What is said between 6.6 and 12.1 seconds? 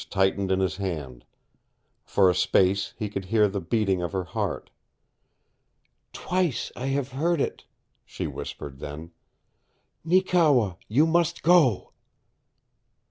I have heard it," she whispered then. "Neekewa, you must go!"